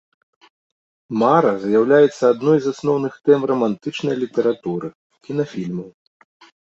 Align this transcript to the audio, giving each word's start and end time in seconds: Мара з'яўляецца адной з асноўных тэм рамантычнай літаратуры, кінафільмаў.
Мара 1.23 1.51
з'яўляецца 1.65 2.23
адной 2.35 2.59
з 2.63 2.67
асноўных 2.77 3.13
тэм 3.29 3.39
рамантычнай 3.51 4.15
літаратуры, 4.25 4.87
кінафільмаў. 5.29 5.89